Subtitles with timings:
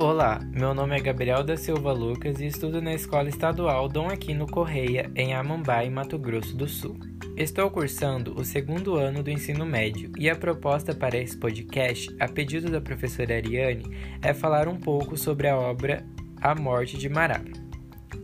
[0.00, 4.46] Olá, meu nome é Gabriel da Silva Lucas e estudo na Escola Estadual Dom Aquino
[4.46, 6.96] Correia, em Amambai, Mato Grosso do Sul.
[7.36, 12.28] Estou cursando o segundo ano do ensino médio e a proposta para esse podcast, a
[12.28, 13.92] pedido da professora Ariane,
[14.22, 16.06] é falar um pouco sobre a obra
[16.40, 17.42] A Morte de Mará,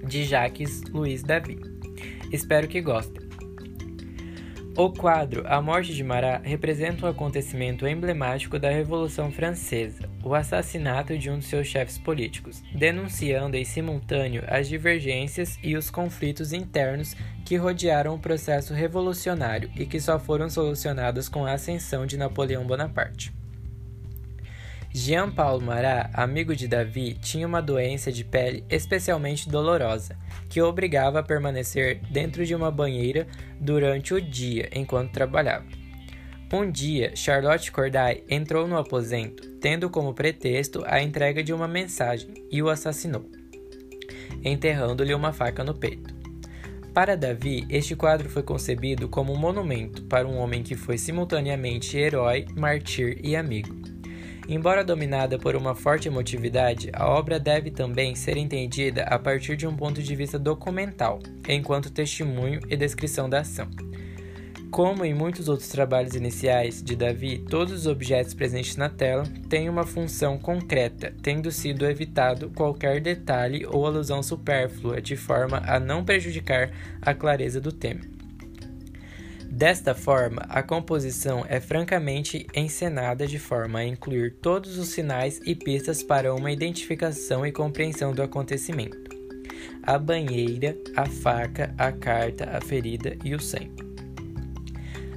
[0.07, 1.59] de Jacques Luiz Davi.
[2.31, 3.24] Espero que gostem.
[4.77, 11.17] O quadro A Morte de Marat representa um acontecimento emblemático da Revolução Francesa, o assassinato
[11.17, 17.15] de um de seus chefes políticos, denunciando em simultâneo as divergências e os conflitos internos
[17.45, 22.67] que rodearam o processo revolucionário e que só foram solucionados com a ascensão de Napoleão
[22.67, 23.33] Bonaparte.
[24.97, 30.17] Jean Paul Marat, amigo de Davi, tinha uma doença de pele especialmente dolorosa,
[30.49, 33.27] que o obrigava a permanecer dentro de uma banheira
[33.61, 35.65] durante o dia enquanto trabalhava.
[36.53, 42.33] Um dia, Charlotte Corday entrou no aposento, tendo como pretexto a entrega de uma mensagem,
[42.49, 43.29] e o assassinou,
[44.45, 46.15] enterrando-lhe uma faca no peito.
[46.95, 51.99] Para Davi, este quadro foi concebido como um monumento para um homem que foi simultaneamente
[51.99, 53.94] herói, mártir e amigo.
[54.47, 59.67] Embora dominada por uma forte emotividade, a obra deve também ser entendida a partir de
[59.67, 63.69] um ponto de vista documental, enquanto testemunho e descrição da ação.
[64.71, 69.69] Como em muitos outros trabalhos iniciais de Davi, todos os objetos presentes na tela têm
[69.69, 76.05] uma função concreta, tendo sido evitado qualquer detalhe ou alusão supérflua, de forma a não
[76.05, 76.71] prejudicar
[77.01, 78.14] a clareza do tema.
[79.55, 85.55] Desta forma, a composição é francamente encenada de forma a incluir todos os sinais e
[85.55, 88.99] pistas para uma identificação e compreensão do acontecimento:
[89.81, 93.85] a banheira, a faca, a carta, a ferida e o sangue.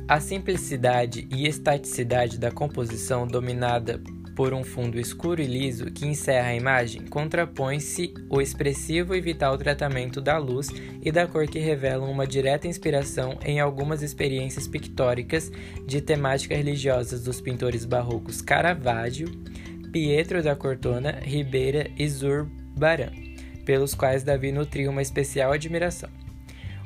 [0.07, 3.99] A simplicidade e estaticidade da composição dominada
[4.37, 9.57] por um fundo escuro e liso que encerra a imagem, contrapõe-se o expressivo e vital
[9.57, 10.69] tratamento da luz
[11.01, 15.51] e da cor que revelam uma direta inspiração em algumas experiências pictóricas
[15.87, 19.27] de temática religiosa dos pintores barrocos Caravaggio,
[19.91, 23.13] Pietro da Cortona, Ribeira e Zurbarán,
[23.65, 26.26] pelos quais Davi nutriu uma especial admiração.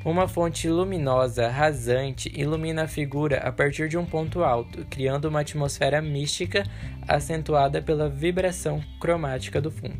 [0.04, 5.40] Uma fonte luminosa, rasante, ilumina a figura a partir de um ponto alto, criando uma
[5.40, 6.64] atmosfera mística
[7.06, 9.96] acentuada pela vibração cromática do fundo.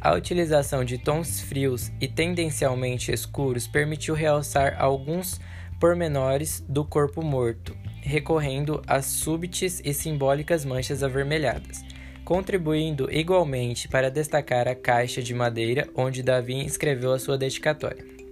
[0.00, 5.40] A utilização de tons frios e tendencialmente escuros permitiu realçar alguns
[5.80, 11.84] pormenores do corpo morto, recorrendo a súbitas e simbólicas manchas avermelhadas,
[12.24, 18.27] contribuindo igualmente para destacar a caixa de madeira onde Davi escreveu a sua dedicatória.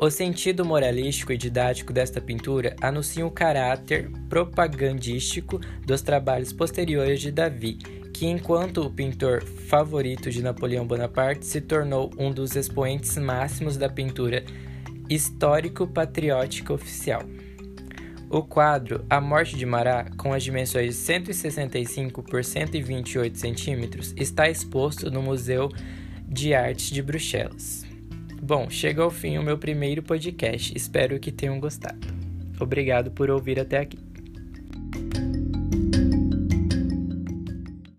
[0.00, 7.32] O sentido moralístico e didático desta pintura anuncia o caráter propagandístico dos trabalhos posteriores de
[7.32, 7.78] Davi,
[8.14, 13.88] que, enquanto o pintor favorito de Napoleão Bonaparte, se tornou um dos expoentes máximos da
[13.88, 14.44] pintura
[15.10, 17.22] histórico-patriótica oficial.
[18.30, 24.48] O quadro A Morte de Marat, com as dimensões de 165 por 128 centímetros, está
[24.48, 25.68] exposto no Museu
[26.24, 27.87] de Arte de Bruxelas.
[28.48, 30.74] Bom, chega ao fim o meu primeiro podcast.
[30.74, 32.08] Espero que tenham gostado.
[32.58, 34.07] Obrigado por ouvir até aqui.